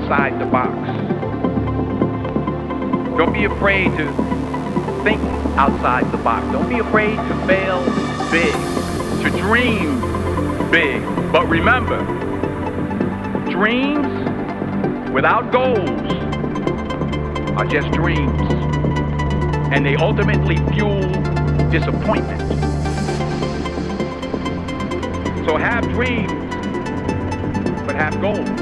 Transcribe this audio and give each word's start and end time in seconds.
outside 0.00 0.40
the 0.40 0.46
box. 0.46 0.74
Don't 3.18 3.32
be 3.34 3.44
afraid 3.44 3.90
to 3.98 4.12
think 5.04 5.20
outside 5.58 6.10
the 6.10 6.16
box. 6.16 6.46
Don't 6.52 6.68
be 6.68 6.78
afraid 6.78 7.16
to 7.16 7.46
fail 7.46 7.84
big, 8.30 8.54
to 9.22 9.30
dream 9.38 10.00
big. 10.70 11.02
But 11.30 11.48
remember, 11.48 12.00
dreams 13.50 14.08
without 15.12 15.52
goals 15.52 15.78
are 17.58 17.66
just 17.66 17.90
dreams. 17.92 18.40
And 19.70 19.84
they 19.84 19.96
ultimately 19.96 20.56
fuel 20.72 21.02
disappointment. 21.70 22.40
So 25.46 25.56
have 25.58 25.84
dreams, 25.90 26.32
but 27.86 27.94
have 27.94 28.18
goals. 28.20 28.59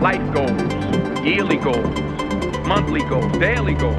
Life 0.00 0.32
goals, 0.32 1.24
yearly 1.24 1.56
goals, 1.56 1.98
monthly 2.68 3.00
goals, 3.00 3.36
daily 3.38 3.74
goals. 3.74 3.96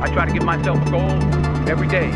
I 0.00 0.10
try 0.12 0.26
to 0.26 0.32
give 0.32 0.42
myself 0.42 0.84
a 0.84 0.90
goal 0.90 1.12
every 1.70 1.86
day. 1.86 2.10